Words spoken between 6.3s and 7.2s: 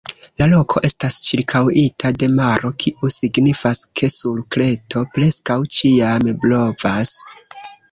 blovas.